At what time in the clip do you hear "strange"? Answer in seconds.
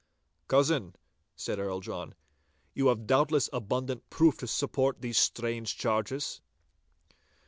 5.19-5.77